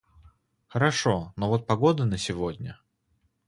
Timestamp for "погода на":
1.67-2.17